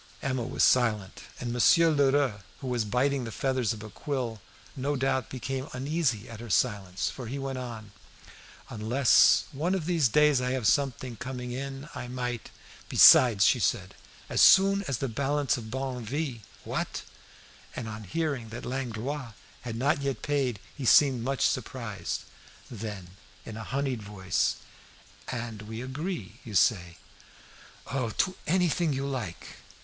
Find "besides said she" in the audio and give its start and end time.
12.89-13.99